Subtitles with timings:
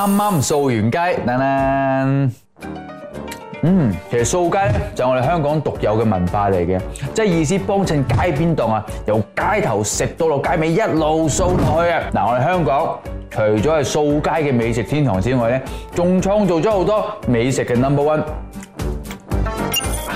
[0.00, 2.32] 啱啱掃完街，等
[3.62, 6.80] 嗯，其實掃街咧就我哋香港獨有嘅文化嚟嘅，
[7.12, 12.00] 即系意思幫襯街邊檔啊，由街頭食到落街尾一路掃落去啊！
[12.14, 12.98] 嗱，我哋香港
[13.30, 15.62] 除咗係掃街嘅美食天堂之外咧，
[15.94, 18.22] 仲創造咗好多美食嘅 number one。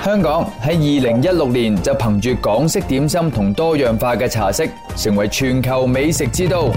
[0.02, 6.70] 香港喺二零一六年就憑住港式點心同多樣化嘅茶式，成為全球美食之都。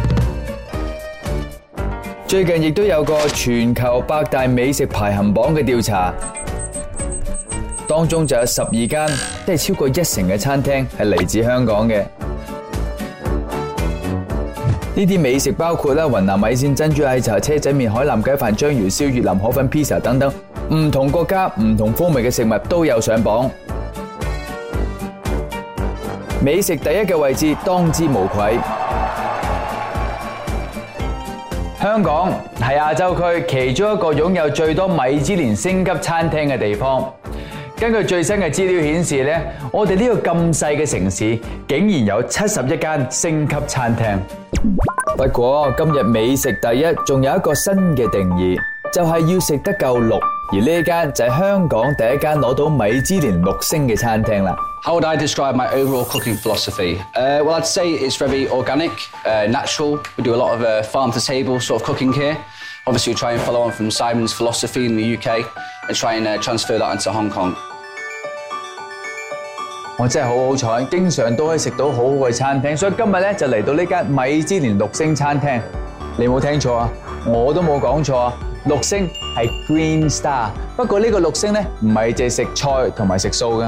[2.28, 6.14] 最近亦都有个全球八大美食排行榜嘅调查，
[7.88, 9.08] 当中就有十二间，
[9.46, 12.04] 即系超过一成嘅餐厅系嚟自香港嘅。
[14.94, 20.30] 呢啲美食包括啦，云南米线、珍珠奶茶、车仔面、海南鸡饭、章鱼烧、越南河粉、披萨等等，
[20.74, 23.50] 唔同国家、唔同风味嘅食物都有上榜。
[26.44, 28.60] 美食第一嘅位置，当之无愧。
[31.80, 37.08] 香港系亚洲区其中一个拥有最多米芝莲星级餐厅嘅地方。
[37.80, 44.18] 根据最新嘅资料显示咧，我哋呢个咁细嘅城市，竟然有七十一间星级餐厅。
[45.16, 48.58] 不过今日美食第一，仲有一个新嘅定义，
[48.92, 50.16] 就系要食得够绿。
[50.54, 54.56] 而呢间就系香港第一间攞到米芝莲六星嘅餐厅啦。
[54.88, 56.96] How would I describe my overall cooking philosophy?
[57.14, 58.92] Uh, well, I'd say it's very organic,
[59.26, 60.02] uh, natural.
[60.16, 62.38] We do a lot of uh, farm to table sort of cooking here.
[62.86, 65.46] Obviously, we try and follow on from Simon's philosophy in the UK
[65.90, 67.54] and try and uh, transfer that into Hong Kong.
[69.98, 75.60] 我真係好好彩，經常都可以食到好好嘅餐廳，所以今日咧就嚟到呢間米芝蓮六星餐廳。
[76.18, 76.90] 你冇聽錯啊，
[77.26, 80.52] 我都冇講錯啊，六星係 Green Star。
[80.78, 83.68] 不過呢個六星咧唔係淨係食菜同埋食素嘅。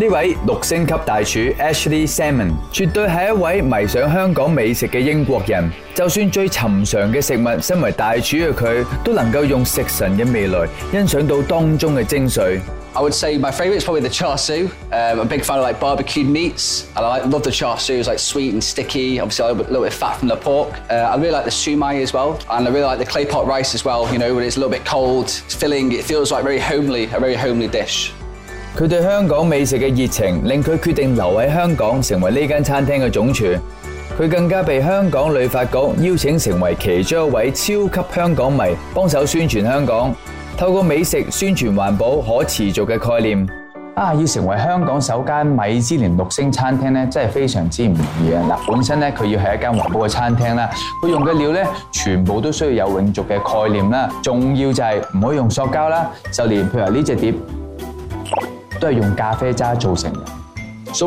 [0.00, 5.68] 呢位六星級大廚 Ashley Salmon 絕對係一位迷上香港美食嘅英國人。
[5.92, 10.56] 就算最尋常嘅食物，身為大廚嘅佢都能夠用食神嘅味蕾
[10.92, 12.60] 欣賞到當中嘅精髓。
[12.94, 14.68] I would say my favourite is probably the char siu.
[14.92, 17.98] Um, a big fan of like barbecued meats, and I love the char siu.
[18.00, 19.20] It's like sweet and sticky.
[19.20, 20.72] Obviously a little bit fat from the pork.
[20.90, 23.46] Uh, I really like the sumai as well, and I really like the clay pot
[23.46, 24.10] rice as well.
[24.12, 25.92] You know, when it's a little bit cold, it's filling.
[25.92, 28.12] It feels like very homely, a very homely dish.
[28.78, 33.44] 佢对香港美食嘅热情令佢决定留喺香港，成为呢间餐厅嘅总厨。
[34.16, 38.60] 佢更加被香港旅发局邀请成为其中一位超级香港迷，
[38.94, 40.14] 帮手宣传香港。
[40.56, 43.44] 透过美食宣传环保可持续嘅概念
[43.96, 44.14] 啊！
[44.14, 48.40] 要成为香港首间米芝莲六星餐厅咧，真系非常之唔容易啊！
[48.48, 50.70] 嗱，本身咧佢要系一间环保嘅餐厅啦，
[51.02, 54.08] 佢用嘅料咧全部都需要有永续嘅概念啦。
[54.22, 57.34] 重要就系唔可以用塑胶啦，就连譬如呢只碟。
[58.80, 58.86] So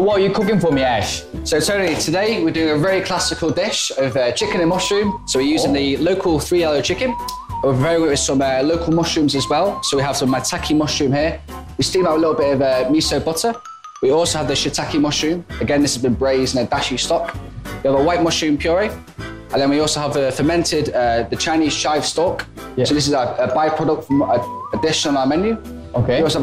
[0.02, 1.24] what are you cooking for me, Ash?
[1.46, 5.24] So Tony, today we're doing a very classical dish of uh, chicken and mushroom.
[5.26, 5.80] So we're using oh.
[5.80, 7.16] the local three yellow chicken.
[7.64, 9.82] We're very with some uh, local mushrooms as well.
[9.84, 11.40] So we have some maitake mushroom here.
[11.78, 13.54] We steam out a little bit of uh, miso butter.
[14.02, 15.46] We also have the shiitake mushroom.
[15.62, 17.34] Again, this has been braised in a dashi stock.
[17.86, 18.90] We have a white mushroom puree.
[19.54, 22.46] And then we also have a fermented, uh, the Chinese chive stock.
[22.76, 22.84] Yeah.
[22.84, 24.36] So this is a, a byproduct from a,
[24.74, 25.58] a dish on our menu.
[25.94, 26.40] And we also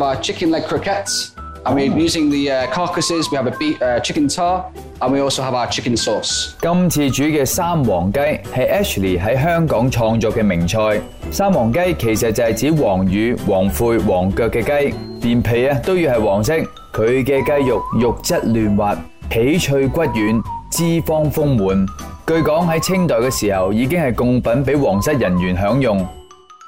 [5.42, 6.54] have our chicken sauce.
[6.60, 11.00] 今次煮嘅三黄鸡系 Ashley 喺香港创作嘅名菜。
[11.30, 16.52] 三黄鸡其实就系指黄羽、黄肺、黄脚嘅鸡，皮啊都要系黄色。
[16.92, 18.94] 佢嘅鸡肉肉质嫩滑，
[19.30, 20.42] 皮脆骨软，
[20.72, 21.86] 脂肪丰满。
[22.26, 26.04] 据讲喺清代嘅时候已经系贡品，俾皇室人员享用。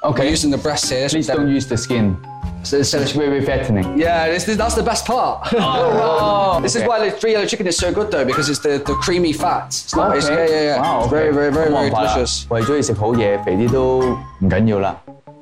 [0.03, 2.15] Okay, using the breast, please don't use the skin.
[2.63, 3.97] So, so it's really fattening.
[3.99, 5.47] Yeah, this, this, that's the best part.
[5.71, 6.83] Oh, this okay.
[6.85, 9.33] is why the three yellow chicken is so good though, because it's the, the creamy
[9.33, 9.67] fat.
[9.67, 10.17] It's not, okay.
[10.17, 10.81] it's, yeah, yeah, yeah.
[10.81, 11.09] Wow, okay.
[11.09, 12.45] Very, very, very, very delicious.
[12.49, 14.95] 為咗要食好嘢，肥啲都唔緊要啦。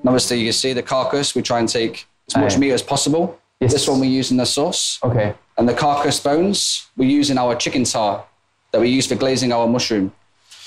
[0.05, 1.35] Obviously, oh, you can see the carcass.
[1.35, 3.35] We try and take as much meat as possible.
[3.59, 3.73] Yes.
[3.73, 4.97] This one we use in the sauce.
[5.03, 5.33] Okay.
[5.57, 8.23] And the carcass bones we use in our chicken tar
[8.71, 10.11] that we use for glazing our mushroom.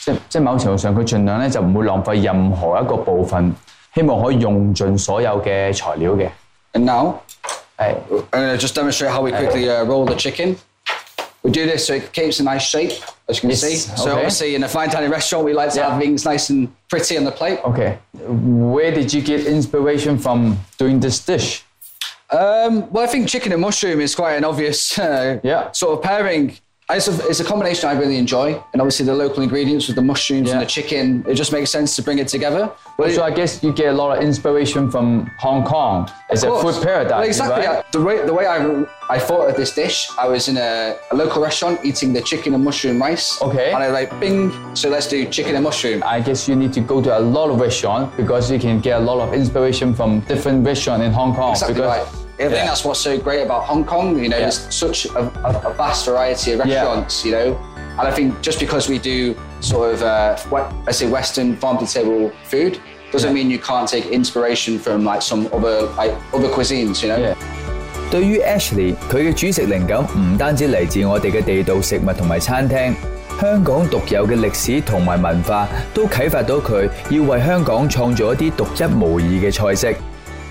[0.05, 3.55] 即即某程度上，佢盡量咧就唔會浪費任何一個部分，
[3.95, 6.29] 希望可以用盡所有嘅材料嘅。
[6.75, 7.23] and now,
[7.79, 8.03] right.
[8.11, 10.57] I'm gonna just demonstrate how we quickly uh, roll the chicken.
[11.43, 12.93] We do this so it keeps a nice shape,
[13.29, 13.61] as you can yes.
[13.61, 13.75] see.
[13.77, 14.13] So okay.
[14.13, 15.91] obviously, in a fine dining restaurant, we like to yeah.
[15.91, 17.59] have things nice and pretty on the plate.
[17.65, 17.99] Okay.
[18.15, 21.65] Where did you get inspiration from doing this dish?
[22.31, 25.71] Um, well, I think chicken and mushroom is quite an obvious uh, yeah.
[25.73, 26.57] sort of pairing
[26.97, 30.55] it's a combination I really enjoy, and obviously the local ingredients with the mushrooms yeah.
[30.55, 32.71] and the chicken, it just makes sense to bring it together.
[33.11, 36.11] so I guess you get a lot of inspiration from Hong Kong.
[36.31, 36.63] It's course.
[36.63, 37.13] a food paradise.
[37.13, 37.67] Well, exactly.
[37.67, 37.93] Right?
[37.93, 38.63] The, way, the way I
[39.11, 42.55] I thought of this dish, I was in a, a, local restaurant eating the chicken
[42.55, 43.43] and mushroom rice.
[43.43, 43.73] Okay.
[43.73, 44.51] And I like bing.
[44.75, 46.03] So let's do chicken and mushroom.
[46.07, 48.99] I guess you need to go to a lot of restaurants because you can get
[49.03, 51.51] a lot of inspiration from different restaurants in Hong Kong.
[51.51, 54.19] Exactly because right I think that's what's so great about Hong Kong.
[54.19, 54.43] You know, yeah.
[54.51, 57.25] there's such a, a, a, vast variety of restaurants.
[57.25, 57.31] Yeah.
[57.31, 61.09] You know, and I think just because we do sort of, uh, what, I say,
[61.09, 62.81] Western farm to table food,
[63.13, 67.03] doesn't mean you can't take inspiration from like some other like other cuisines.
[67.05, 67.37] You know.
[68.11, 72.93] 對於 Ashley，佢嘅煮食靈感唔單止嚟自我哋嘅地道食物同埋餐廳，
[73.41, 79.97] 香港獨有嘅歷史同埋文化都啟發到佢要為香港創造一啲獨一無二嘅菜式。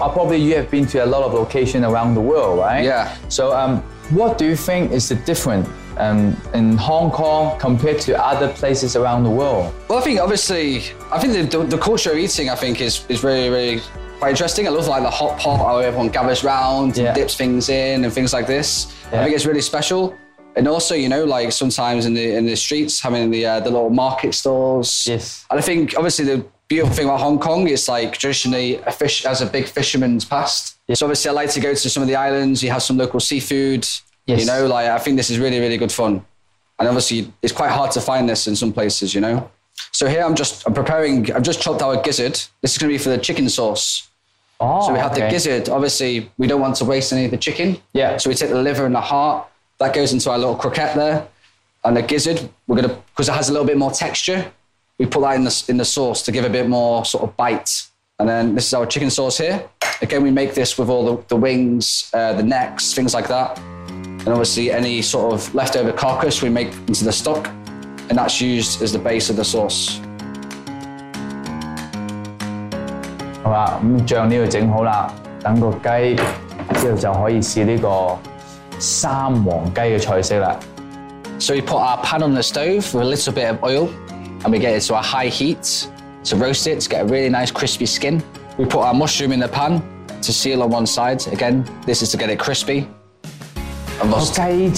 [0.02, 2.84] uh, probably you have been to a lot of locations around the world, right?
[2.84, 3.16] Yeah.
[3.30, 8.22] So, um, what do you think is the difference um, in Hong Kong compared to
[8.22, 9.74] other places around the world?
[9.88, 13.06] Well, I think obviously, I think the, the, the culture of eating, I think, is
[13.10, 13.82] is really really
[14.20, 14.68] quite interesting.
[14.68, 17.08] I love like the hot pot, how everyone gathers round yeah.
[17.08, 18.88] and dips things in and things like this.
[19.12, 19.20] Yeah.
[19.20, 20.18] I think it's really special.
[20.58, 23.70] And also, you know, like sometimes in the in the streets, having the uh, the
[23.70, 25.06] little market stalls.
[25.08, 25.46] Yes.
[25.50, 29.24] And I think obviously the beautiful thing about Hong Kong is like traditionally a fish
[29.26, 30.80] has a big fisherman's past.
[30.88, 31.00] Yes.
[31.00, 33.20] So obviously I like to go to some of the islands, you have some local
[33.20, 33.86] seafood.
[34.26, 34.40] Yes.
[34.40, 36.24] You know, like I think this is really, really good fun.
[36.80, 39.52] And obviously it's quite hard to find this in some places, you know.
[39.92, 42.34] So here I'm just I'm preparing I've just chopped our gizzard.
[42.62, 44.08] This is gonna be for the chicken sauce.
[44.62, 45.26] Oh, so we have okay.
[45.26, 45.68] the gizzard.
[45.68, 47.82] Obviously, we don't want to waste any of the chicken.
[47.94, 48.16] Yeah.
[48.16, 49.46] So we take the liver and the heart.
[49.80, 51.28] That goes into our little croquette there.
[51.84, 54.54] And the gizzard, we're gonna because it has a little bit more texture
[55.02, 57.36] we put that in the, in the sauce to give a bit more sort of
[57.36, 57.88] bite.
[58.20, 59.68] And then this is our chicken sauce here.
[60.04, 63.58] Again, we make this with all the, the wings, uh, the necks, things like that.
[63.58, 67.48] And obviously any sort of leftover carcass we make into the stock.
[68.10, 69.98] And that's used as the base of the sauce.
[81.40, 84.11] So we put our pan on the stove with a little bit of oil
[84.44, 85.88] and we get it to a high heat
[86.24, 88.24] to roast it to get a really nice crispy skin.
[88.58, 89.82] We put our mushroom in the pan
[90.22, 91.26] to seal on one side.
[91.28, 92.88] Again, this is to get it crispy.
[94.00, 94.70] Just trim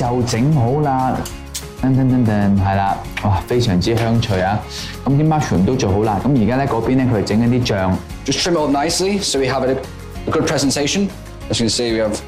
[8.56, 9.84] it all nicely so we have a,
[10.28, 11.10] a good presentation.
[11.50, 12.22] As you can see, we have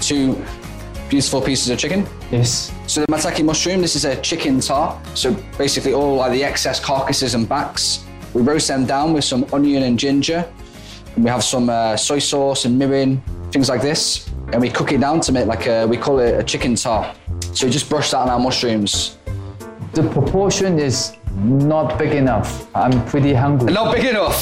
[0.00, 0.42] two
[1.08, 2.06] beautiful pieces of chicken.
[2.30, 2.73] Yes.
[2.94, 4.94] So the mataki mushroom, this is a chicken tar.
[5.14, 8.04] So basically all like the excess carcasses and backs.
[8.34, 10.48] We roast them down with some onion and ginger.
[11.16, 13.18] And we have some uh, soy sauce and mirin,
[13.50, 14.28] things like this.
[14.52, 17.12] And we cook it down to make like a, we call it a chicken tar.
[17.52, 19.18] So we just brush that on our mushrooms.
[19.94, 22.68] The proportion is not big enough.
[22.76, 23.72] I'm pretty hungry.
[23.72, 24.38] Not big enough.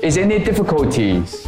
[0.02, 1.42] is there any difficulties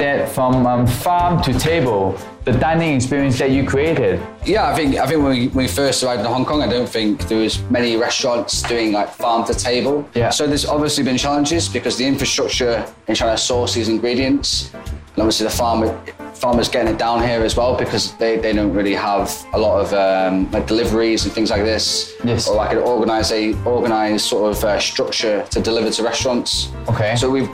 [0.00, 4.20] that from um, farm to table the dining experience that you created?
[4.46, 6.66] Yeah, I think I think when we, when we first arrived in Hong Kong, I
[6.68, 10.08] don't think there was many restaurants doing like farm to table.
[10.14, 10.30] Yeah.
[10.30, 14.88] So there's obviously been challenges because the infrastructure in China sources ingredients, and
[15.18, 15.96] obviously the farmer
[16.34, 19.78] farmers getting it down here as well because they, they don't really have a lot
[19.78, 22.48] of um, like deliveries and things like this yes.
[22.48, 23.30] or like an organized
[23.66, 27.50] organized sort of uh, structure to deliver to restaurants okay so we've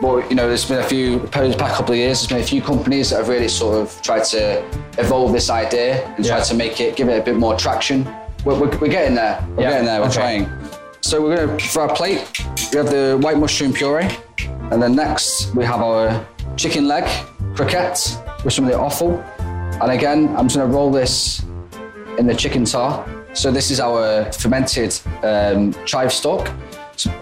[0.00, 2.20] but you know, there's been a few past couple of years.
[2.20, 4.62] There's been a few companies that have really sort of tried to
[4.98, 6.32] evolve this idea and yeah.
[6.36, 8.04] tried to make it, give it a bit more traction.
[8.44, 9.44] We're, we're, we're getting there.
[9.56, 9.70] We're yeah.
[9.70, 10.00] getting there.
[10.00, 10.14] We're okay.
[10.44, 10.50] trying.
[11.00, 12.30] So we're gonna for our plate,
[12.72, 14.10] we have the white mushroom puree,
[14.70, 16.24] and then next we have our
[16.56, 17.04] chicken leg
[17.54, 19.16] croquettes with some of the offal.
[19.80, 21.44] And again, I'm just gonna roll this
[22.18, 23.06] in the chicken tar.
[23.34, 26.50] So this is our fermented um, chive stock.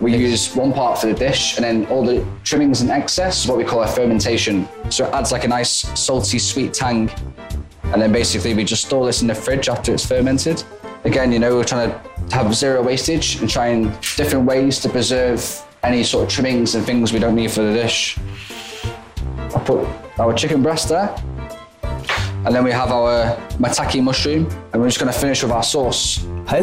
[0.01, 3.49] We use one part for the dish, and then all the trimmings and excess is
[3.51, 4.69] what we call a fermentation.
[4.91, 7.11] So it adds like a nice salty, sweet tang.
[7.85, 10.63] And then basically, we just store this in the fridge after it's fermented.
[11.05, 15.45] Again, you know, we're trying to have zero wastage and trying different ways to preserve
[15.83, 18.19] any sort of trimmings and things we don't need for the dish.
[19.55, 19.87] I put
[20.19, 21.15] our chicken breast there.
[22.45, 22.51] 喺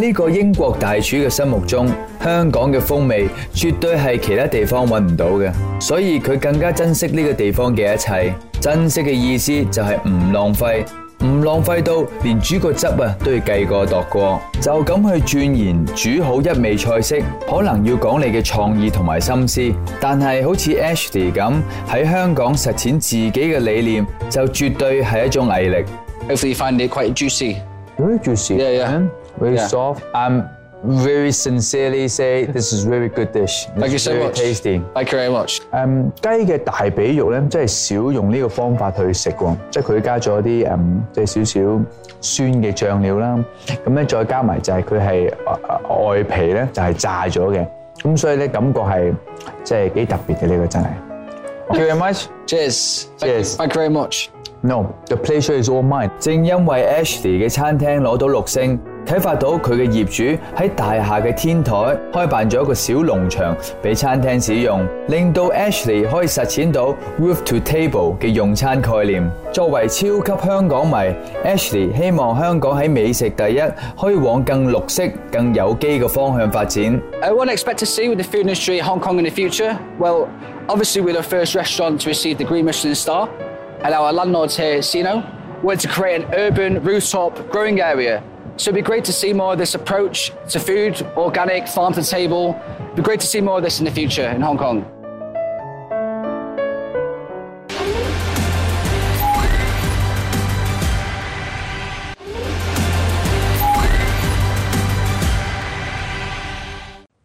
[0.03, 1.87] 呢个英国大厨嘅心目中，
[2.23, 8.33] 香港嘅风味绝对系其他地方揾唔到嘅，所以佢更加珍惜呢个地方嘅一切。
[8.59, 10.85] 珍惜嘅意思就系唔浪费。
[11.23, 19.61] 唔浪费到连煮个汁啊都要计过度过，就咁去钻研煮好一味菜式，可能要讲你嘅创意同埋心思，
[19.99, 21.53] 但系好似 Ashley 咁
[21.87, 25.85] 喺香港实践自己嘅理念，就绝对系一种毅力。
[26.27, 27.57] If t h i f i n d it quite juicy.
[27.97, 28.55] q u i t juicy.
[28.55, 29.07] Yeah, yeah.
[29.39, 29.99] Very soft.
[30.13, 30.41] Um.
[30.83, 33.65] Very sincerely, say this is very good dish.
[33.77, 34.39] Thank you so much.
[34.39, 34.81] tasty.
[34.95, 35.59] Thank you very much.
[35.71, 39.55] 嗯，雞嘅大髀肉咧，真係少用呢個方法去食喎。
[39.69, 41.79] 即係佢加咗啲嗯，即係少少
[42.19, 43.45] 酸嘅醬料啦。
[43.85, 47.67] 咁咧再加埋就係佢係外皮咧就係炸咗嘅。
[48.01, 49.13] 咁所以咧感覺係
[49.63, 50.87] 即係幾特別嘅呢個真係。
[51.67, 52.23] Thank you very much.
[52.47, 53.05] Cheers.
[53.19, 53.55] Cheers.
[53.57, 54.27] Thank you very much.
[54.63, 56.09] No, the pleasure is all mine.
[56.19, 58.79] 正因為 Ashley 嘅餐廳攞到六星。
[59.05, 61.73] 睇发到佢嘅業主喺大廈嘅天台
[62.13, 69.29] 開辦咗一個小農場俾餐廳使用，令到 Ashley 可以實踐到 roof-to-table 嘅用餐概念。
[69.51, 71.13] 作為超級香港迷
[71.45, 73.61] ，Ashley 希望香港喺美食第一，
[73.99, 77.01] 可以往更綠色、更有機嘅方向發展。
[77.21, 79.75] I want to expect to see with the food industry Hong Kong in the future.
[79.99, 80.27] Well,
[80.67, 83.27] obviously with our first restaurant to receive the Green Michelin Star
[83.83, 85.23] and our landlords here, Sino,
[85.63, 88.21] we're to create an urban rooftop growing area.
[88.57, 92.03] So it'd be great to see more of this approach to food, organic, farm to
[92.03, 92.59] table.
[92.93, 94.83] It'd be great to see more of this in the future in Hong Kong.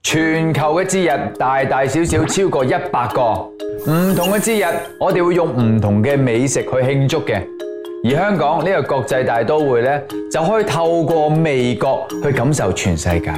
[0.02, 3.50] 全球嘅節日大大小小超過一百個，
[3.90, 7.42] 唔同嘅節日，我哋會用唔同嘅美食去慶祝嘅。
[8.08, 9.88] 而香港呢個國際大都會呢，
[10.30, 11.86] 就可以透過味覺
[12.22, 13.30] 去感受全世界。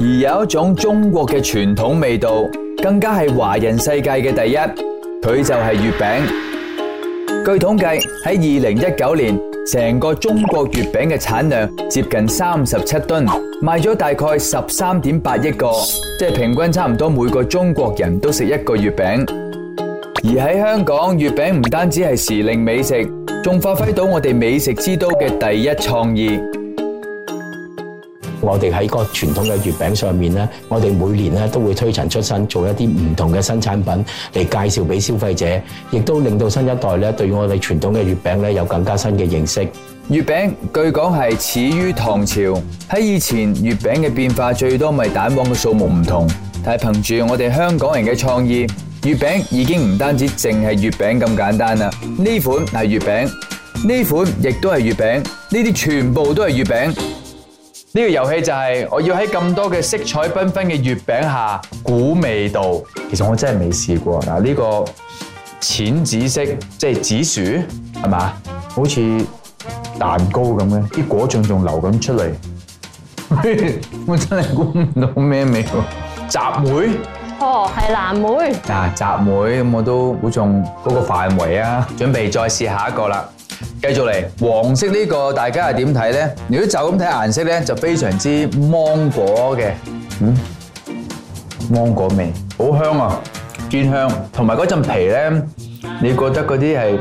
[0.00, 2.44] 而有一種中國嘅傳統味道，
[2.82, 4.56] 更加係華人世界嘅第一，
[5.26, 7.44] 佢就係月餅。
[7.46, 9.40] 據統計喺二零一九年，
[9.72, 13.24] 成個中國月餅嘅產量接近三十七噸，
[13.62, 15.70] 賣咗大概十三點八億個，
[16.18, 19.43] 即係平均差唔多每個中國人都食一個月餅。
[20.26, 22.94] 而喺香港，月饼唔单止系时令美食，
[23.42, 26.40] 仲发挥到我哋美食之都嘅第一创意。
[28.40, 34.02] 我哋喺个传统嘅月饼上面咧，我哋每年咧都会推陈出新，做一啲唔同嘅新产品
[34.32, 35.46] 嚟介绍俾消费者，
[35.90, 39.60] 亦都令到新一代咧对我哋传统嘅月饼咧有更加新嘅认识。
[40.08, 42.40] 月饼据讲系始于唐朝，
[42.88, 46.26] 喺以前月饼嘅变化最多咪蛋黄嘅数目唔同，
[46.64, 48.66] 但系凭住我哋香港人嘅创意。
[49.04, 53.24] 月饼已经唔单止净系月饼咁简单啦，呢款系月饼，
[53.86, 56.74] 呢款亦都系月饼，呢啲全部都系月饼。
[57.92, 62.80] 呢个游戏就系我要喺咁多嘅色彩缤纷嘅月饼下估味道。
[63.10, 64.82] 其实我真系未试过嗱，呢个
[65.60, 66.42] 浅紫色
[66.78, 66.94] 即系
[67.34, 67.62] 紫薯
[68.02, 68.32] 系嘛？
[68.70, 69.00] 好似
[69.98, 72.30] 蛋糕咁嘅，啲果酱仲流咁出嚟。
[74.08, 75.72] 我真系估唔到咩味道，
[76.26, 76.88] 杂莓。
[77.44, 78.26] 哦，系蓝莓
[78.66, 83.22] 嗱，杂莓咁我都好中嗰个范围啊，准备再试下一个啦。
[83.82, 86.34] 继续嚟黄色呢个，大家系点睇咧？
[86.48, 89.72] 如果就咁睇颜色咧，就非常之芒果嘅，
[90.22, 90.34] 嗯，
[91.70, 93.20] 芒果味，好香啊，
[93.68, 95.30] 专香，同埋嗰阵皮咧，
[96.00, 96.98] 你觉得嗰啲系？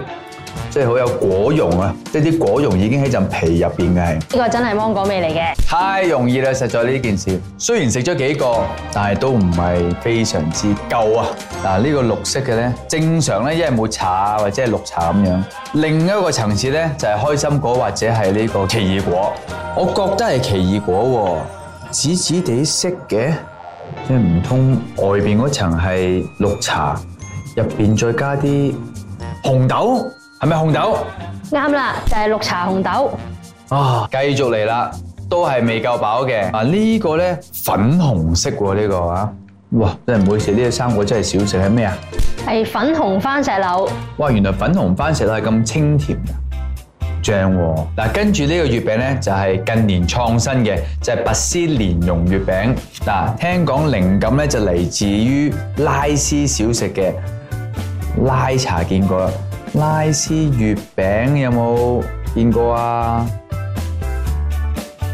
[0.69, 1.95] 即系好有果蓉啊！
[2.12, 4.15] 即系啲果蓉已经喺陣皮入边嘅。
[4.36, 5.53] 呢个真系芒果味嚟嘅。
[5.67, 7.39] 太容易啦，实在呢件事。
[7.60, 8.45] 虽然食咗几个，
[8.91, 9.60] 但系都唔系
[10.01, 11.27] 非常之够啊。
[11.63, 15.43] 嗱，呢个绿色嘅咧，正常咧，因為冇茶或者系绿茶咁样。
[15.74, 19.31] 另一个层次咧，就系开心果或者系呢个奇异果。
[19.75, 21.39] 我觉得系奇异果
[21.88, 23.31] 喎，紫紫地色嘅，
[24.07, 27.00] 即系唔通外边嗰层系绿茶，
[27.55, 28.74] 入边再加啲
[29.43, 30.03] 红豆。
[30.44, 30.98] 系咪红豆？
[31.52, 33.12] 啱啦，就系绿茶红豆。
[33.70, 34.92] 啊，继续嚟啦，
[35.30, 36.52] 都系未够饱嘅。
[36.52, 39.30] 啊，呢个咧粉红色喎，呢个啊，
[39.80, 39.96] 哇！
[40.06, 41.94] 真系意思，呢个生果真系少食，系咩啊？
[42.50, 43.90] 系粉红番石榴。
[44.18, 47.56] 哇，原来粉红番石榴系咁清甜嘅酱。
[47.96, 52.76] 嗱，跟住呢个月饼咧，就系近年创新嘅，就系拔丝莲蓉月饼。
[53.06, 57.14] 嗱，听讲灵感咧就嚟自于拉丝小食嘅
[58.26, 59.32] 拉茶，见过啦。
[59.74, 62.03] 拉丝月饼有冇
[62.36, 63.25] 见过啊？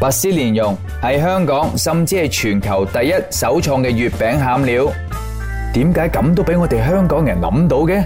[0.02, 4.88] 拔丝莲蓉系香港甚至系全球第一首创嘅月饼馅料，
[5.74, 8.04] 点解咁都俾我哋香港人谂到嘅？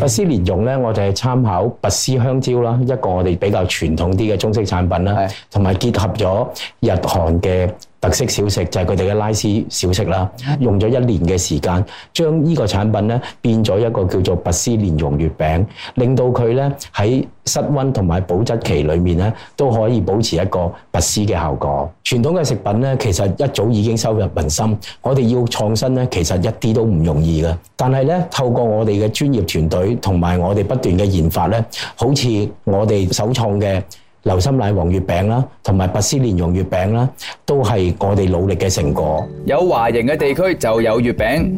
[0.00, 6.48] 拔丝莲蓉咧，我哋系参考拔丝香蕉啦，一个我哋比较传统啲嘅中式产品啦，同埋结合咗
[6.80, 7.70] 日韩嘅。
[8.00, 21.90] 特色小食就係佢哋嘅拉絲小食啦，用咗一年嘅時間，將呢個產品咧變咗一個叫做拔絲蓮蓉月餅，令到佢咧喺室温同埋保質期裏面咧都可以保持一個拔絲嘅效果。
[22.04, 27.56] 傳統嘅食品咧，其實一早已經收入民心，我哋要創新咧，其實一啲都唔容易嘅。
[27.76, 32.28] 但係咧，透過我哋嘅專業團隊同埋我哋不斷嘅研發咧，好似
[32.64, 33.82] 我哋首創嘅。
[34.26, 37.08] 流心奶黄月餅啦，同埋拔絲蓮蓉月餅啦，
[37.46, 39.24] 都係我哋努力嘅成果。
[39.44, 41.48] 有華型嘅地區就有月餅，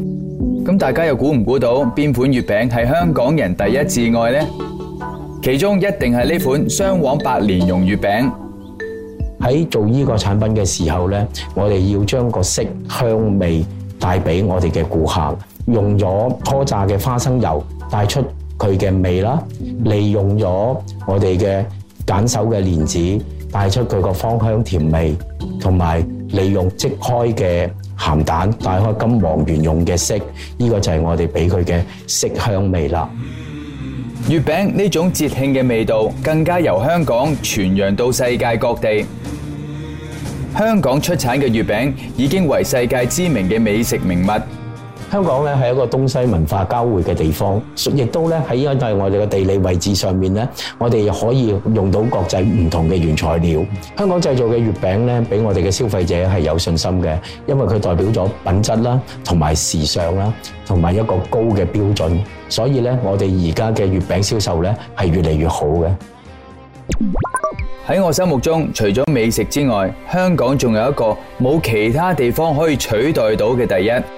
[0.67, 4.47] 咁大家又估唔估到邊款月餅係香港人第一至愛呢？
[5.43, 8.31] 其中一定係呢款雙黃白蓮蓉月餅。
[9.41, 13.65] 喺做呢個產品嘅時候呢，我哋要將個色香味
[13.99, 15.39] 帶俾我哋嘅顧客。
[15.69, 18.23] 用咗初炸嘅花生油，帶出
[18.59, 19.39] 佢嘅味啦。
[19.85, 20.47] 利用咗
[21.07, 21.63] 我哋嘅
[22.09, 25.15] 揀手嘅蓮子帶出佢個芳香甜味，
[25.61, 30.15] 同埋利用即開嘅鹹蛋帶開金黃圓融嘅色，
[30.59, 33.09] 这個就係我哋俾佢嘅色香味啦。
[34.31, 39.05] 月餅呢種節慶嘅味道更加由香港傳揚到世界各地。
[40.57, 44.31] 香港出產嘅月餅已經為世界知名嘅美食名物。
[45.11, 47.59] 香港咧係一個東西文化交匯嘅地方，
[47.97, 50.47] 亦都咧喺因為我哋嘅地理位置上面咧，
[50.77, 53.65] 我哋可以用到國際唔同嘅原材料。
[53.97, 60.33] 香港製造嘅月餅咧，俾我哋嘅消費者係有信心嘅，因為佢代表咗品質啦，同埋時尚啦，
[60.67, 62.19] 同埋一個高嘅標準。
[62.51, 65.89] 所以咧，我哋而家嘅月餅銷售咧係越嚟越好嘅。
[67.89, 74.18] 喺我心目中，除咗美食之外，香港仲有一個冇其他地方可以取代到嘅第一。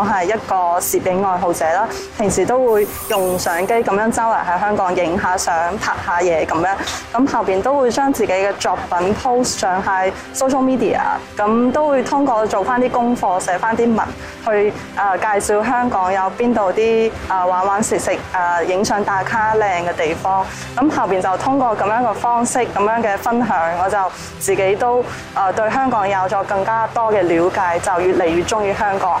[0.00, 6.74] 我係一個攝影愛好者啦，平時都會用相機咁樣周圍喺香港影下相、拍下嘢咁樣。
[7.12, 10.98] 咁後邊都會將自己嘅作品 post 上喺 social media，
[11.36, 14.06] 咁都會通過做翻啲功課、寫翻啲文，
[14.46, 20.44] 去啊介紹香港有邊度啲啊玩玩食食啊影相打卡靚嘅地方。
[20.74, 23.98] 咁後邊就通過咁樣嘅方式、咁樣嘅分享，我就
[24.38, 25.04] 自己都
[25.34, 29.20] 啊對香港有咗更加多嘅了解，就越嚟越中意香港。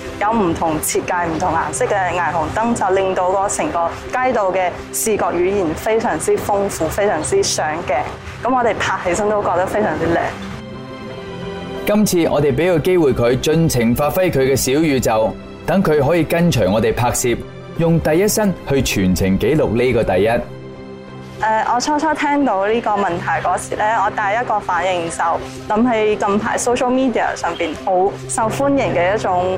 [0.21, 8.01] 有唔同设计、唔同颜色嘅霓虹灯，就令到个成个街道嘅视觉语言非常之丰富、非常之上嘅。
[8.47, 10.17] 咁我哋拍起身都觉得非常之靓。
[11.87, 17.29] 今次我哋俾个机会佢尽情发挥佢嘅小宇宙，等佢可以跟随我哋拍摄，
[17.79, 20.27] 用第一身去全程记录呢个第一。
[20.27, 25.15] 诶，我初初听到呢个问题嗰时咧，我第一个反应就
[25.67, 27.93] 谂起近排 social media 上边好
[28.29, 29.57] 受欢迎嘅一种。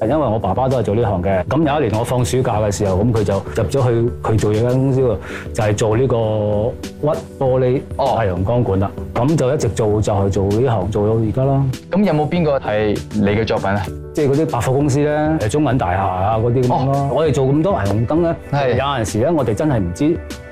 [0.00, 5.16] 係因為我爸爸都係做呢行嘅，咁有一年我放暑假嘅時候，咁佢就入咗去佢做嘢間公司喎，
[5.54, 11.64] 就係做呢個屈玻璃哦太陽光管啦，咁就一直做就係做呢行做到而家啦。
[11.92, 13.82] 咁有冇邊個係你嘅作品啊？
[14.12, 17.08] 即係嗰啲百貨公司咧，係中銀大廈啊嗰啲咁咯。
[17.14, 20.04] 我哋做咁多霓虹燈咧，有陣時咧，我哋真係唔知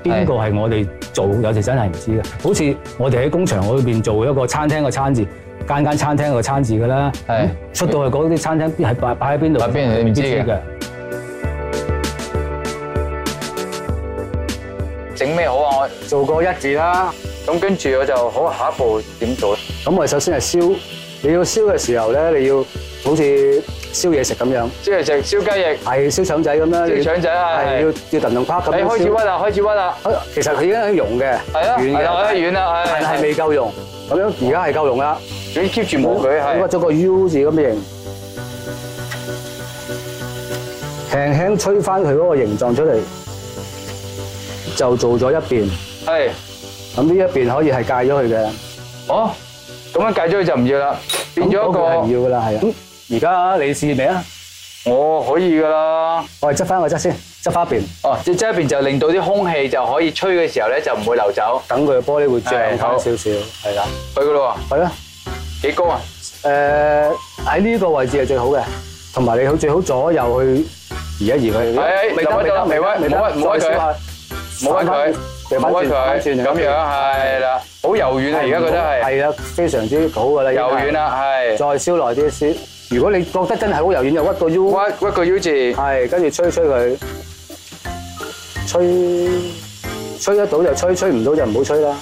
[0.03, 2.23] 邊個係我哋做，有時真係唔知嘅。
[2.41, 5.25] 好似我哋喺工場裏邊做一個餐廳嘅餐字。
[5.67, 7.11] 間間餐廳個餐字噶啦，
[7.73, 9.59] 出到去嗰啲餐廳係擺擺喺邊度？
[9.69, 10.57] 邊知嘅？
[15.15, 15.67] 整咩好啊？
[15.83, 17.13] 我做過一字啦，
[17.47, 19.61] 咁跟住我就好下一步點做咧？
[19.85, 20.75] 咁我首先係燒，
[21.21, 22.57] 你要燒嘅時候咧，你要
[23.03, 23.63] 好似。
[23.93, 28.75] 燒嘢食咁樣，燒嘢食，燒雞翼，係燒腸仔咁樣，燒腸仔啊，係要要騰騰趴咁。
[28.75, 29.97] 你開始屈啦，開始屈啦。
[30.33, 33.71] 其實佢已經喺用嘅，係啊，係啦，我而軟啦，係係未夠用，
[34.09, 35.17] 咁樣而家係夠融啦。
[35.55, 37.73] 你 keep 住冇佢係屈咗個 U 字咁嘅
[41.11, 42.99] 形，輕輕吹翻佢嗰個形狀出嚟，
[44.75, 45.69] 就做咗一邊。
[46.07, 46.29] 係，
[46.95, 48.49] 咁呢一邊可以係戒咗佢嘅。
[49.09, 49.29] 哦，
[49.93, 50.95] 咁樣戒咗佢就唔要啦，
[51.35, 52.13] 變咗一個。
[52.15, 52.73] 要噶啦，係啊。
[53.11, 54.23] 而家你試未啊？
[54.85, 56.23] 我可以噶啦。
[56.39, 57.13] 我哋執翻個執先，
[57.43, 57.81] 執一邊。
[58.03, 61.61] 哦，即系執一邊就令到啲空氣就可以吹嘅時候咧，就唔會流走。
[61.67, 63.07] 等佢玻璃會涨翻少少。
[63.29, 63.83] 係啦，
[64.15, 64.91] 去噶咯系係几
[65.61, 66.01] 幾高啊？
[66.43, 68.59] 誒，喺呢個位置係最好嘅。
[69.13, 70.51] 同埋你好最好左右去
[71.19, 71.73] 移一移佢。
[71.75, 75.15] 係，未得未得，唔好屈，唔好屈佢，
[75.49, 78.39] 冇威佢，折翻轉，咁样系啦，好柔软啊！
[78.39, 80.51] 而家觉得系，系啦，非常之好噶啦。
[80.51, 82.72] 柔软啦，系，再烧耐啲先。
[82.93, 86.97] 如果你覺得真係好柔軟，就屈個 U，屈屈個 U 字，係跟住吹吹佢，
[88.67, 89.41] 吹
[90.21, 91.95] 吹得到就吹，吹唔到就唔好吹啦，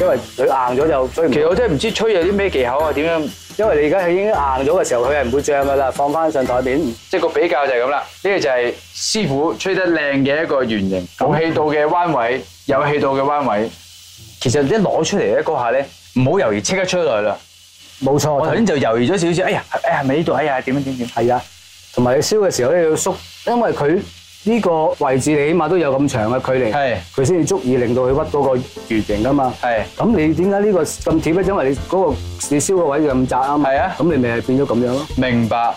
[0.00, 1.28] 因為佢硬咗就吹。
[1.28, 1.32] 唔。
[1.32, 3.28] 其實我真係唔知吹有啲咩技巧啊，點樣？
[3.56, 6.80] 因為你而家已經硬咗嘅時候，佢係唔會漲噶啦，放翻上台面。
[7.10, 13.70] 即係個比較就係咁啦，呢個就係師傅吹得靚嘅一個圓形，冇氣度嘅彎位，有氣度嘅彎位。
[14.40, 15.84] 其實一攞出嚟咧嗰下咧，
[16.14, 17.36] 唔好猶豫即刻吹落去啦。
[18.02, 19.44] 冇錯，我頭先就猶豫咗少少。
[19.44, 20.32] 哎呀，哎係咪呢度？
[20.32, 21.06] 哎呀，點樣點點？
[21.08, 21.42] 係啊，
[21.94, 23.14] 同埋你燒嘅時候咧要縮，
[23.46, 23.98] 因為佢
[24.46, 26.72] 呢個位置你起碼都有咁長嘅距離，
[27.14, 29.54] 佢先至足以令到佢屈到個圓形噶嘛。
[29.62, 31.42] 係，咁你點解呢個咁貼咧？
[31.44, 32.14] 因為你嗰個
[32.50, 33.70] 你燒個位又咁窄啊嘛。
[33.70, 35.06] 係啊，咁你咪係變咗咁樣咯。
[35.16, 35.74] 明白。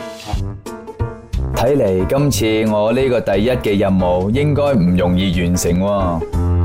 [1.56, 6.56] 睇嚟今次我呢個第一嘅任務應該唔容易完成喎。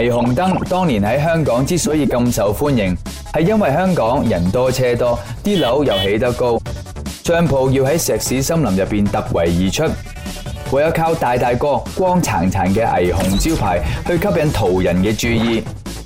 [0.00, 2.94] 霓虹灯当年喺香港之所以咁受欢迎，
[3.34, 6.60] 系因为香港人多车多，啲楼又起得高，
[7.24, 9.84] 商铺要喺石屎森林入边突围而出，
[10.72, 15.62] 唯有靠大大个光残残嘅霓虹招牌去吸引途人嘅注意。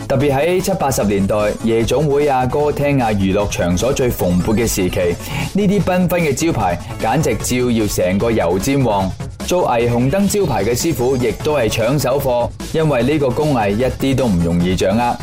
[0.09, 5.16] 特别喺七八十年代夜总会啊、歌厅啊、娱乐场所最蓬勃嘅时期，
[5.55, 9.11] 呢啲缤纷嘅招牌简直照耀成个油尖旺。
[9.46, 15.16] 做霓虹灯招牌嘅师傅，亦都系抢手货，因为呢个工艺一啲都唔容易掌握。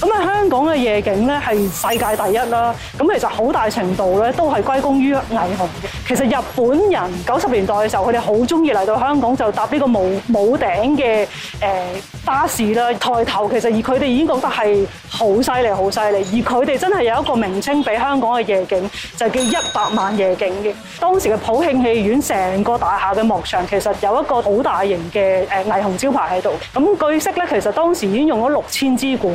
[0.00, 2.74] 咁啊，香港嘅夜景咧系世界第一啦。
[2.98, 6.08] 咁其实好大程度咧都系归功于霓虹嘅。
[6.08, 11.26] 其实日本人九十年代嘅时候，佢哋好中意嚟到香港就搭呢个冇冇顶嘅
[11.60, 11.86] 诶
[12.24, 12.92] 巴士啦。
[12.94, 16.16] 抬头其实而佢哋已经觉得系好犀利，好犀利。
[16.18, 20.72] 而佢哋真系有一个名称俾香港嘅夜景，就叫一百万夜景嘅。
[20.98, 26.50] 当时嘅普庆戏院成个大厦嘅幕上，其实有一个好大型嘅诶霓虹招牌喺度。
[26.74, 29.32] 咁据悉咧，其实当时已经用咗六千支管。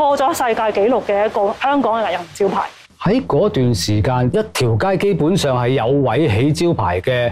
[0.00, 2.62] 破咗世界纪录嘅一个香港嘅艺人招牌。
[3.02, 7.30] 喺嗰段时间，一条街基本上系有位起招牌嘅，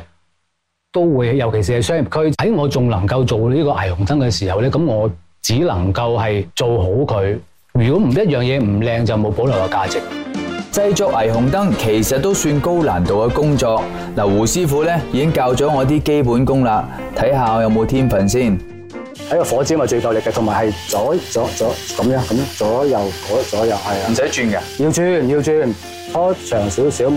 [0.93, 2.37] 都会，尤其是系商业区。
[2.43, 7.39] 喺我仲能够做呢个霓虹灯嘅时候咧，咁我只能够系做好佢。
[7.73, 9.99] 如果唔一样嘢唔靓，就冇保留嘅价值。
[10.71, 13.83] 制作霓虹灯其实都算高难度嘅工作。
[14.15, 18.59] 嗱，胡师傅咧已经教咗我啲基本功啦，睇下我有冇天分先。
[19.31, 25.73] 喺個火箭咪最夠力嘅，同埋係左左左咁樣咁左右左左右係啊，唔使轉嘅，要轉要轉，
[26.13, 27.13] 拖長少少，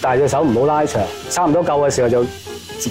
[0.00, 2.22] 但係隻手唔好拉長，差唔多夠嘅時候就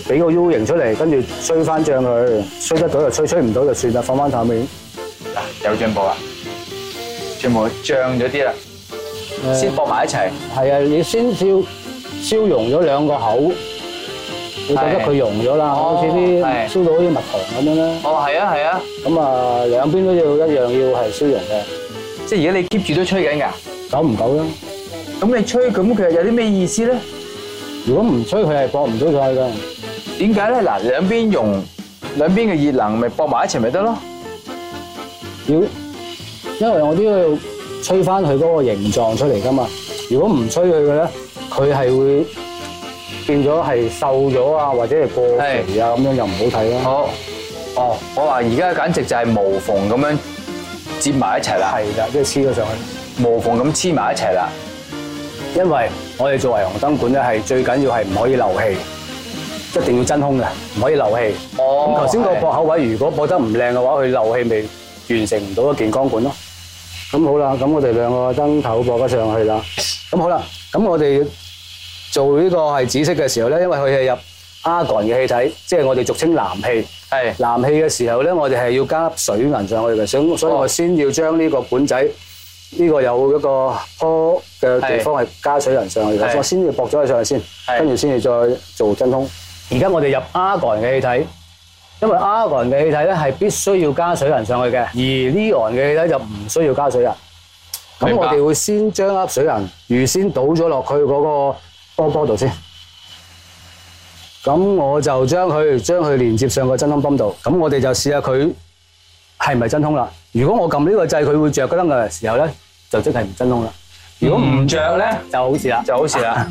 [0.08, 4.68] 俾個 U 型出嚟，跟住吹翻脹佢，吹得到就吹，吹唔到就算啦，放翻下面。
[5.36, 6.18] 嗱，有進步啦，
[7.40, 8.52] 全部脹咗啲啦，
[9.54, 10.30] 先放埋一齊。
[10.54, 11.64] 係啊，你先燒
[12.22, 13.52] 燒融咗兩個口。
[14.70, 17.98] 我觉得佢溶咗啦，好似啲烧到好似蜜糖咁样啦。
[18.04, 18.82] 哦，系啊，系啊。
[19.04, 20.70] 咁啊，两边都要一样要
[21.10, 21.62] 系燒溶嘅。
[22.28, 23.48] 即系而家你 keep 住都吹紧噶？
[23.98, 24.46] 久唔久啦。
[25.20, 26.96] 咁你吹，咁其实有啲咩意思咧？
[27.88, 29.48] 如果唔吹，佢系搏唔到晒噶。
[30.20, 30.58] 点解咧？
[30.70, 31.64] 嗱，两边溶，
[32.18, 33.98] 两边嘅热能咪搏埋一齐咪得咯？
[35.48, 37.36] 要，因为我都要
[37.84, 39.68] 吹翻佢嗰个形状出嚟噶嘛。
[40.12, 41.08] 如果唔吹佢嘅咧，
[41.50, 41.98] 佢系
[42.30, 42.39] 会。
[43.26, 46.80] 变咗系瘦咗啊，或者系过肥啊，咁样又唔好睇咯。
[46.80, 47.10] 好，
[47.84, 50.20] 哦，我话而家简直就系无缝咁样
[51.00, 51.78] 接埋一齐啦。
[51.82, 54.50] 系啦，即系黐咗上去，无缝咁黐埋一齐啦。
[55.56, 58.78] 因为我哋作為紅灯管咧，系最紧要系唔可以漏气，
[59.80, 60.46] 一定要真空嘅，
[60.78, 61.36] 唔可以漏气。
[61.58, 61.90] 哦。
[61.90, 66.32] 咁头先个剥口位如果剥得唔靓嘅话，佢漏气咪完成唔到一件光管咯。
[67.12, 69.60] 咁好啦，咁我哋两个灯头剥得上去啦。
[70.12, 71.26] 咁好啦，咁我哋。
[72.12, 74.20] 做呢個係紫色嘅時候咧，因為佢係入
[74.64, 76.88] a r 嘅氣體，即係我哋俗稱藍氣。
[77.10, 80.06] 係藍氣嘅時候咧，我哋係要加水銀上去嘅。
[80.08, 82.08] 所所以，我先要將呢個管仔
[82.78, 86.38] 呢個有一個坡嘅地方係加水銀上去嘅。
[86.38, 89.28] 我先要薄咗佢上去先，跟住先至再做真空。
[89.72, 91.28] 而家我哋入 a r 嘅氣體，
[92.02, 97.10] 因為 argon 嘅氣體咧係必須要加水銀上去嘅，而 neon 嘅氣體就唔需要加水銀。
[98.00, 99.52] 咁我哋會先將粒水銀
[100.04, 101.56] 預先倒咗落去嗰個。
[102.00, 102.50] 波波度先，
[104.42, 110.10] 咁我就将佢将佢连接上个真空泵度，咁我哋就试下佢系唔系真空啦。
[110.32, 112.48] 如果我揿呢个掣，佢会着噶啦，嘅时候咧
[112.90, 113.72] 就即系唔真空啦。
[114.20, 116.48] 如果唔着咧就好事啦，就好事啦。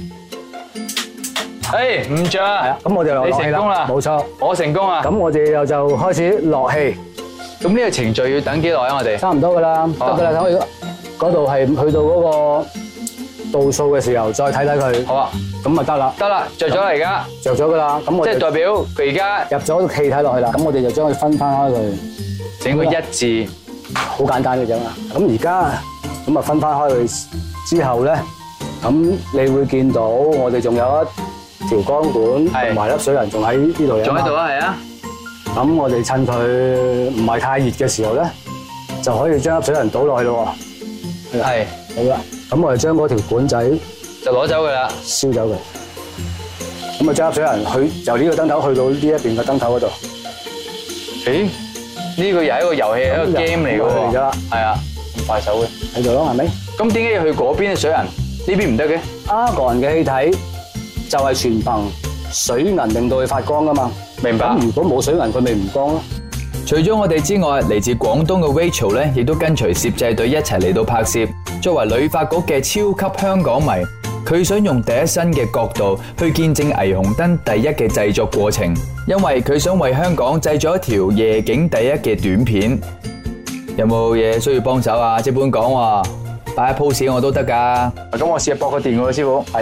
[1.75, 2.77] 诶，唔着啊！
[2.83, 3.37] 咁我哋落气啦。
[3.39, 5.03] 你成功啦，冇错，我成功啊。
[5.03, 6.97] 咁我哋又就开始落气。
[7.61, 8.97] 咁呢个程序要等几耐啊？
[8.97, 10.45] 我哋差唔多噶啦，得噶啦，可
[11.27, 12.23] 我嗰度系去到嗰
[12.61, 12.88] 个。
[13.53, 15.31] 倒数嘅时候再睇睇佢，好啊，
[15.65, 17.25] 咁咪得啦，得啦，着咗而家。
[17.43, 21.99] 着咗噶啦，咁我即系代表佢而家入咗气体落去啦，咁我哋就将佢分翻开佢，
[22.61, 23.53] 整个一字
[23.95, 25.73] 好简单嘅啫嘛，咁而家
[26.27, 27.25] 咁啊分翻开佢
[27.69, 28.19] 之后咧，
[28.83, 30.85] 咁你会见到我哋仲有
[31.65, 32.13] 一条鋼管
[32.65, 34.79] 同埋粒水人仲喺呢度仲喺度啊，系啊，
[35.57, 38.23] 咁我哋趁佢唔系太热嘅时候咧，
[39.03, 40.55] 就可以将粒水人倒落去咯，
[41.33, 41.88] 系。
[41.97, 42.21] 好啦，
[42.51, 43.63] 咁我哋将嗰条管仔
[44.25, 47.03] 就攞走佢啦，烧走佢。
[47.03, 49.87] 咁啊，即水入咗人，由呢个灯头去到呢一边嘅灯头嗰度。
[51.27, 51.45] 咦？
[52.17, 53.89] 呢个又系一个游戏，一个 game 嚟嘅喎。
[53.89, 54.75] 嚟啦，系啊，
[55.19, 55.69] 咁快手嘅。
[55.97, 56.45] 喺度咯，系咪？
[56.79, 57.97] 咁点解要去嗰边嘅水银
[58.47, 58.99] 呢边唔得嘅。
[59.29, 60.39] 阿 r 人嘅气体
[61.09, 61.89] 就系全凭
[62.33, 63.91] 水银令到佢发光噶嘛。
[64.23, 64.57] 明白。
[64.61, 66.01] 如果冇水银，佢咪唔光。
[66.69, 71.21] 除咗我哋之外，嚟自广东嘅 Rachel 咧，亦都跟随摄制队一齐嚟到拍摄。
[71.63, 73.69] 作为旅发局嘅超级香港迷，
[74.27, 78.67] 佢想用第一身嘅角度去见证霓虹灯第一嘅制作过程，
[79.07, 82.79] 因为佢想为香港制作一条夜景第一嘅短片。
[83.79, 85.19] 有冇嘢需要帮手啊？
[85.23, 86.03] 即本讲话
[86.55, 87.91] 摆下 pose，我都得噶。
[88.13, 89.43] 咁我试下搏个电喎，师傅。
[89.47, 89.53] 系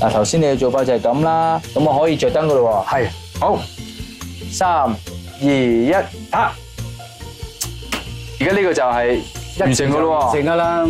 [0.00, 1.60] 嗱，头先你嘅做法就系咁啦。
[1.74, 2.86] 咁我可以着灯噶咯。
[2.90, 3.08] 系
[3.40, 3.58] 好
[4.48, 5.11] 三。
[5.44, 5.92] 二一
[6.30, 6.48] 拍，
[8.38, 10.84] 而家呢个就系完成噶咯，完成啦。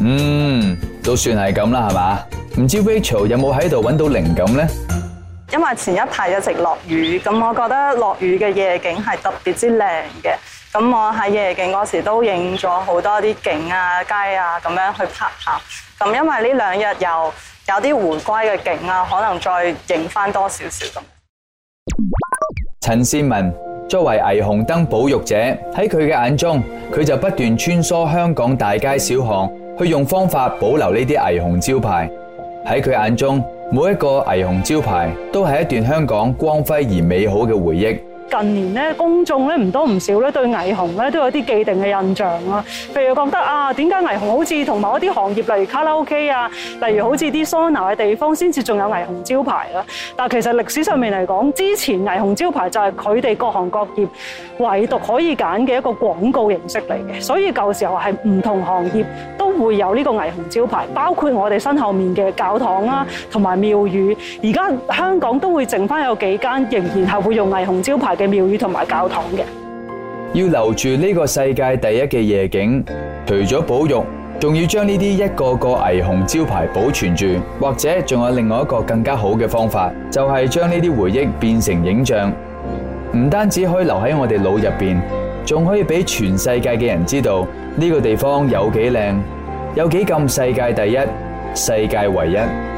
[0.00, 2.20] 嗯，都算系咁啦，系嘛？
[2.60, 4.66] 唔知 Rachel 有冇喺度揾到灵感咧？
[5.52, 9.88] 因为前一排一直落雨，咁我觉得落雨嘅夜景系特别之靓
[10.22, 10.34] 嘅。
[10.72, 15.60] 咁我喺夜景嗰时都影咗好多啲景啊、街啊咁样去拍下。
[15.98, 17.32] 咁因为呢两日又
[17.74, 21.00] 有啲回归嘅景啊，可能再影翻多少少咁。
[22.88, 23.52] 陈善文
[23.86, 25.34] 作为霓虹灯保育者，
[25.74, 32.10] 喺佢嘅眼中，佢就不断穿梭香港大街小巷，去用方法保留呢啲霓虹招牌。
[32.64, 38.07] 喺佢眼中，每一个霓虹招牌都系一段香港光辉而美好嘅回忆。
[38.30, 42.62] 近年咧，公眾咧唔多唔少咧，對霓虹咧都有啲既定嘅印象啊。
[42.94, 46.50] 譬如覺得啊，點解霓虹好似同某一啲行業，例如卡拉 OK 啊，
[46.86, 49.84] 例如好似啲桑拿嘅地方先至仲有霓虹招牌啦。
[50.14, 54.06] 但其實歷史上面嚟講，之前霓虹招牌就係佢哋各行各業
[54.58, 57.20] 唯獨可以揀嘅一個廣告形式嚟嘅。
[57.20, 59.04] 所以舊時候係唔同行業
[59.38, 64.14] 都會有呢個霓虹招牌，包括我哋身後面嘅教堂啦，同埋廟宇。
[64.42, 68.17] 而家香港都會剩翻有幾間仍然係會用霓虹招牌。
[68.18, 69.42] 嘅庙宇同埋教堂嘅，
[70.34, 72.84] 要留住呢个世界第一嘅夜景，
[73.24, 74.04] 除咗保育，
[74.40, 77.26] 仲要将呢啲一个个霓虹招牌保存住，
[77.60, 82.30] 或者仲有另外一个更加好嘅方法，就系将呢啲回忆变成影像，
[83.14, 85.00] 唔单止可以留喺我哋脑入边，
[85.46, 89.22] 仲可以俾全世界嘅人知道呢个地方有几靓，
[89.76, 90.98] 有几咁世界第一，
[91.54, 92.77] 世界唯一。